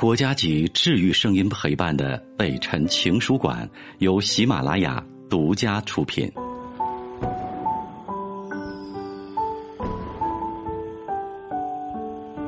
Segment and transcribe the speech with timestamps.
[0.00, 6.26] 国家级治愈声音陪伴的北辰情书馆由喜马拉雅独家出品。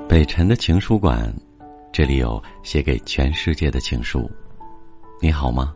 [0.08, 1.30] 北辰的情书馆，
[1.92, 4.30] 这里有写给全世界的情书。
[5.20, 5.74] 你好吗？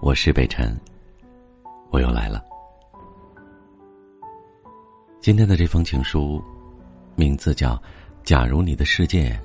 [0.00, 0.76] 我是北辰，
[1.90, 2.42] 我又来了。
[5.20, 6.42] 今天的这封情书，
[7.14, 7.76] 名字叫
[8.24, 9.40] 《假如你的世界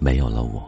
[0.00, 0.60] 没有了我》。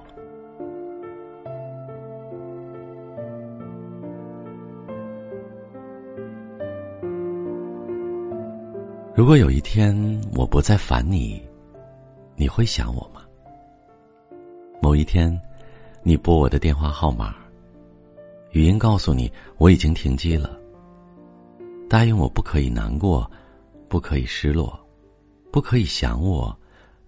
[9.24, 9.96] 如果有一天
[10.34, 11.42] 我不再烦你，
[12.37, 13.23] 你会想我吗？
[14.83, 15.34] 某一天，
[16.02, 17.34] 你拨我的电话号码，
[18.50, 20.60] 语音告诉你我已经停机了。
[21.88, 23.28] 答应我不可以难过，
[23.88, 24.78] 不可以失落，
[25.50, 26.55] 不可以想我，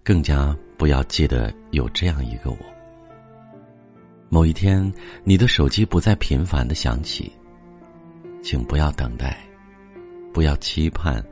[0.03, 2.57] 更加不要记得有这样一个我。
[4.27, 4.91] 某一天，
[5.23, 7.31] 你的手机不再频繁的响起，
[8.41, 9.37] 请不要等待，
[10.33, 11.23] 不要期盼。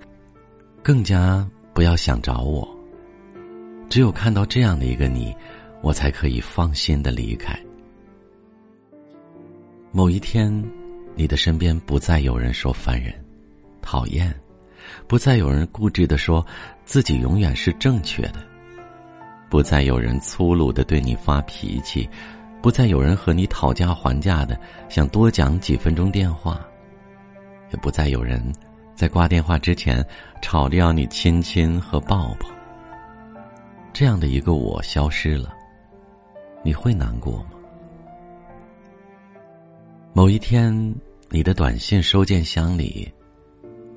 [0.85, 2.63] 更加不要想找我。
[3.89, 5.35] 只有看到这样的一个你，
[5.81, 7.59] 我才可以放心的离开。
[9.91, 10.63] 某一天，
[11.15, 13.11] 你的身边不再有人说烦人、
[13.81, 14.31] 讨厌，
[15.07, 16.45] 不再有人固执的说
[16.83, 18.35] 自己永远是正确的，
[19.49, 22.07] 不再有人粗鲁的对你发脾气，
[22.61, 24.55] 不再有人和你讨价还价的
[24.87, 26.63] 想多讲几分钟电话，
[27.73, 28.39] 也不再有人。
[28.95, 30.03] 在挂电话之前，
[30.41, 32.47] 吵着要你亲亲和抱抱。
[33.91, 35.53] 这样的一个我消失了，
[36.63, 37.49] 你会难过吗？
[40.13, 40.95] 某一天，
[41.29, 43.11] 你的短信收件箱里，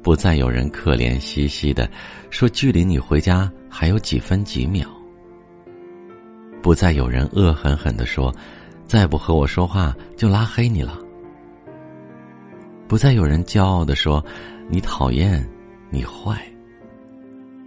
[0.02, 1.88] 不再有人可怜兮兮的
[2.28, 4.88] 说距离你回家还有几分几秒，
[6.60, 8.34] 不再有人恶狠狠的说，
[8.84, 10.98] 再不和我说话就拉黑你了，
[12.88, 14.24] 不再有人骄傲的说。
[14.70, 15.42] 你讨厌，
[15.88, 16.38] 你坏。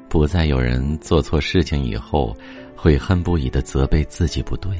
[0.07, 2.35] 不再有人做错事情以后
[2.75, 4.71] 悔恨不已的责备自己不对。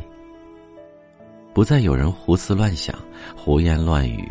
[1.53, 2.95] 不再有人胡思乱想、
[3.35, 4.29] 胡言乱语，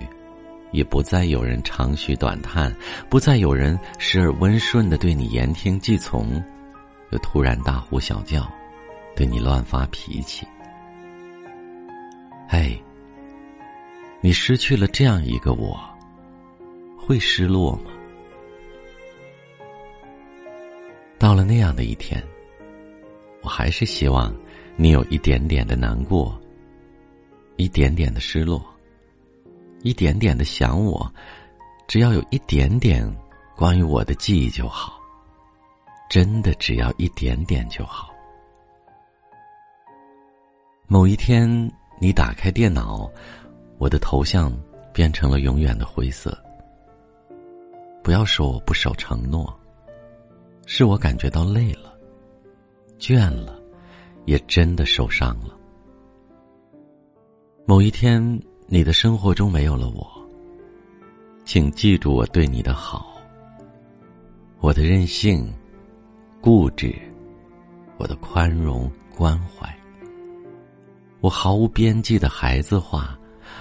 [0.70, 2.74] 也不再有人长吁短叹，
[3.08, 6.42] 不再有人时而温顺的对你言听计从，
[7.10, 8.48] 又突然大呼小叫，
[9.16, 10.46] 对你乱发脾气。
[12.48, 12.80] 嘿，
[14.20, 15.78] 你失去了这样一个我。
[17.00, 17.90] 会失落吗？
[21.18, 22.22] 到了那样的一天，
[23.42, 24.34] 我还是希望
[24.76, 26.40] 你有一点点的难过，
[27.56, 28.62] 一点点的失落，
[29.82, 31.12] 一点点的想我，
[31.88, 33.06] 只要有一点点
[33.56, 35.00] 关于我的记忆就好，
[36.08, 38.14] 真的只要一点点就好。
[40.86, 41.48] 某一天，
[41.98, 43.10] 你打开电脑，
[43.78, 44.52] 我的头像
[44.92, 46.36] 变成了永远的灰色。
[48.10, 49.56] 不要说我不守承诺，
[50.66, 51.96] 是我感觉到累了、
[52.98, 53.56] 倦了，
[54.24, 55.56] 也真的受伤了。
[57.64, 58.20] 某一天，
[58.66, 60.04] 你的生活中没有了我，
[61.44, 63.16] 请记住我对你的好，
[64.58, 65.48] 我的任性、
[66.40, 66.92] 固执，
[67.96, 69.72] 我的宽容关怀，
[71.20, 73.16] 我毫无边际的孩子话，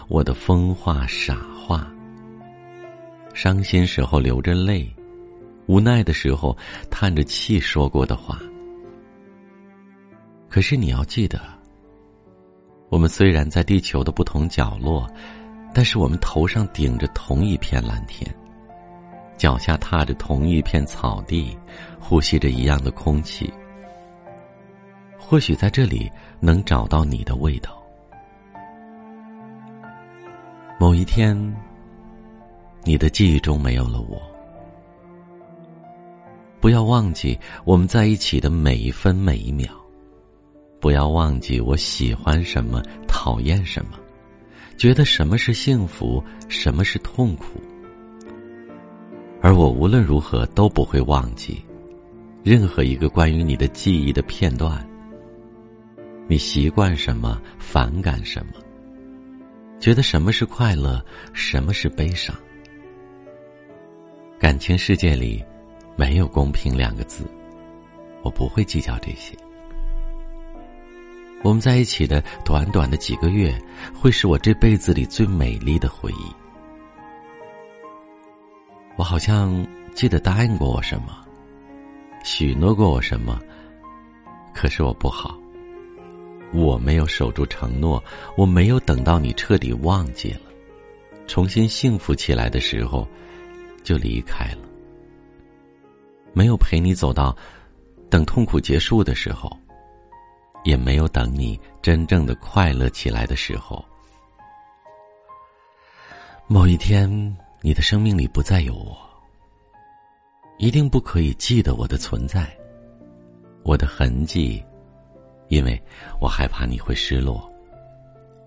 [0.08, 1.88] 我的疯话傻话。
[3.34, 4.88] 伤心时候流着泪，
[5.68, 6.58] 无奈的时候
[6.90, 8.40] 叹着气说过的话。
[10.50, 11.40] 可是你要记得，
[12.90, 15.08] 我们虽然在地球的不同角落，
[15.74, 18.30] 但是我们头上顶着同一片蓝天，
[19.38, 21.58] 脚下踏着同一片草地，
[22.00, 23.54] 呼吸着一样的空气。
[25.18, 27.82] 或许在这里能找到你的味道。
[30.80, 31.38] 某一天。
[32.90, 34.20] 你的记忆中没有了我，
[36.60, 39.70] 不要忘记我们在一起的每一分每一秒，
[40.80, 44.00] 不要忘记我喜欢什么，讨厌什么，
[44.76, 47.62] 觉得什么是幸福，什么是痛苦，
[49.40, 51.64] 而我无论如何都不会忘记
[52.44, 54.84] 任何一个关于你的记忆的片段。
[56.28, 58.54] 你习惯什么，反感什么，
[59.80, 61.00] 觉得什么是快乐，
[61.34, 62.36] 什么是悲伤。
[64.40, 65.44] 感情世界里，
[65.98, 67.26] 没有公平两个字，
[68.24, 69.36] 我不会计较这些。
[71.44, 73.54] 我们在一起的短短的几个月，
[73.94, 76.34] 会是我这辈子里最美丽的回忆。
[78.96, 81.18] 我好像记得答应过我什么，
[82.24, 83.42] 许诺过我什么，
[84.54, 85.38] 可是我不好，
[86.54, 88.02] 我没有守住承诺，
[88.38, 90.44] 我没有等到你彻底忘记了，
[91.28, 93.06] 重新幸福起来的时候，
[93.84, 94.60] 就离开了。
[96.34, 97.36] 没有陪你走到
[98.10, 99.52] 等痛苦结束的时候，
[100.64, 103.84] 也没有等你真正的快乐起来的时候。
[106.48, 107.10] 某一天，
[107.62, 108.98] 你的生命里不再有我，
[110.58, 112.50] 一定不可以记得我的存在，
[113.64, 114.64] 我的痕迹。
[115.50, 115.82] 因为
[116.22, 117.52] 我害怕你会失落，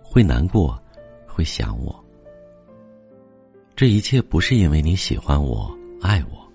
[0.02, 0.80] 会难过，
[1.26, 2.01] 会想我。
[3.82, 6.48] 这一切不是因为你喜欢我、爱我，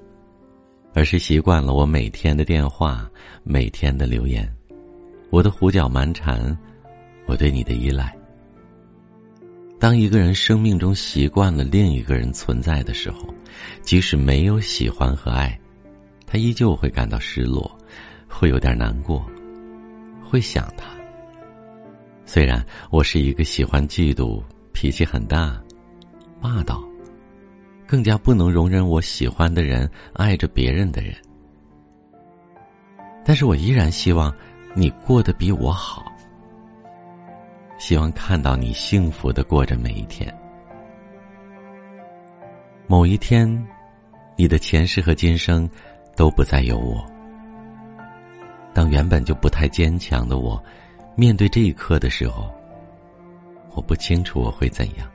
[0.93, 3.05] 而是习惯了我每天的电话、
[3.43, 4.49] 每天的留言，
[5.29, 6.57] 我的胡搅蛮缠，
[7.25, 8.17] 我对你的依赖。
[9.77, 13.27] 当一个人生命中习惯了另一个人存在的时候，
[13.81, 15.59] 即使没有喜欢和爱，
[16.25, 17.69] 他依旧会感到失落，
[18.25, 19.29] 会有点难过。
[20.23, 20.85] 会想他。
[22.25, 24.41] 虽然我是一个喜欢嫉妒、
[24.71, 25.61] 脾气很大、
[26.39, 26.81] 霸道，
[27.87, 31.15] 更加不能容忍我喜欢的人爱着别人的人，
[33.23, 34.33] 但是我依然希望
[34.75, 36.05] 你过得比我好，
[37.79, 40.31] 希望看到你幸福的过着每一天。
[42.87, 43.47] 某一天，
[44.35, 45.69] 你的前世和今生
[46.15, 47.05] 都不再有我。
[48.73, 50.61] 当原本就不太坚强的我，
[51.15, 52.53] 面对这一刻的时候，
[53.75, 55.09] 我不清楚我会怎样，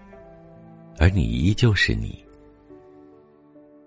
[0.98, 2.21] 而你依旧是你。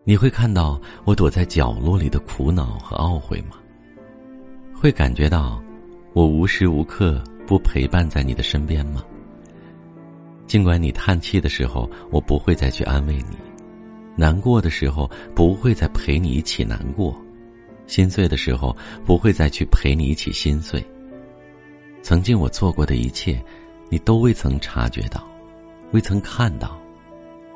[0.08, 3.58] 你会看到我躲在角落里的苦恼和懊悔吗？
[4.72, 5.60] 会感觉到
[6.14, 9.04] 我无时无刻不陪伴在你的身边吗？
[10.46, 13.36] 尽管你叹气的时候，我不会再去安慰你；
[14.16, 17.20] 难过的时候，不会再陪你一起难过。
[17.88, 20.86] 心碎的时候，不会再去陪你一起心碎。
[22.04, 23.44] 曾经我做过的一切，
[23.90, 25.28] 你都未曾察觉到，
[25.94, 26.80] 未曾看到。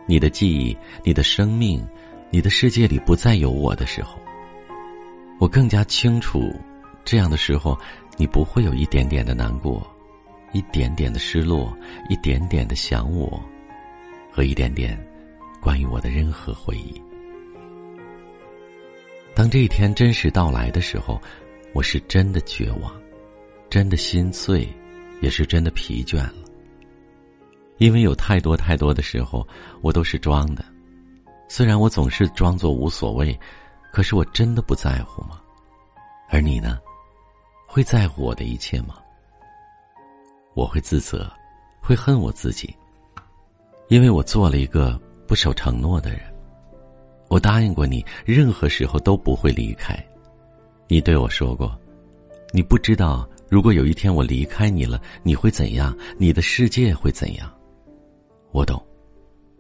[0.08, 1.88] 你的记忆，你的生命，
[2.32, 4.20] 你的世界里不再有我的时候，
[5.40, 6.54] 我更加清楚，
[7.04, 7.78] 这样的时候，
[8.18, 9.86] 你不会有一点点的难过，
[10.52, 11.76] 一点点的失落，
[12.08, 13.42] 一点点的想我，
[14.32, 14.98] 和一点点
[15.60, 17.02] 关于我的任何回忆。
[19.34, 21.20] 当这一天真实到来的时候，
[21.74, 22.94] 我是真的绝望，
[23.70, 24.68] 真的心碎，
[25.22, 26.36] 也是真的疲倦了。
[27.78, 29.48] 因为有太多太多的时候，
[29.82, 30.64] 我都是装的。
[31.52, 33.38] 虽然我总是装作无所谓，
[33.92, 35.42] 可是我真的不在乎吗？
[36.30, 36.80] 而你呢，
[37.66, 38.96] 会在乎我的一切吗？
[40.54, 41.28] 我会自责，
[41.82, 42.74] 会恨我自己，
[43.88, 46.22] 因为我做了一个不守承诺的人。
[47.30, 49.98] 我答应过你，任何时候都不会离开。
[50.88, 51.76] 你对我说过，
[52.54, 55.98] 你不知道如果有一天我离开你了，你会怎样？
[56.16, 57.52] 你的世界会怎样？
[58.52, 58.84] 我懂，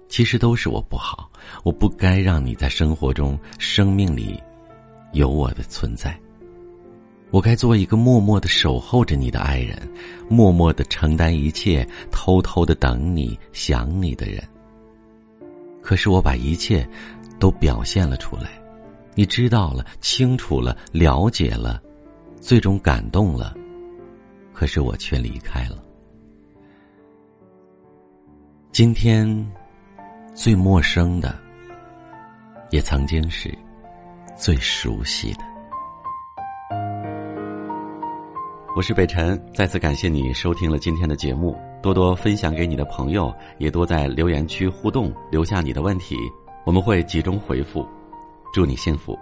[0.09, 1.31] 其实都是我不好，
[1.63, 4.37] 我不该让你在生活中、生命里
[5.13, 6.19] 有我的存在。
[7.31, 9.89] 我该做一个默默的守候着你的爱人，
[10.27, 14.43] 默默的承担一切，偷偷的等你、想你的人。
[15.81, 16.85] 可是我把一切。
[17.39, 18.49] 都表现了出来，
[19.15, 21.81] 你知道了，清楚了，了解了，
[22.41, 23.55] 最终感动了，
[24.51, 25.81] 可是我却离开了。
[28.73, 29.25] 今天，
[30.41, 31.37] 最陌生的，
[32.69, 33.53] 也曾经是
[34.37, 35.39] 最熟悉的。
[38.73, 46.15] 我是北辰，再次感谢你收听了今天的节目，多多分享给你的朋友，也多在留言区互动，留下你的问题。
[46.65, 47.85] 我们会集中回复，
[48.53, 49.19] 祝你幸福。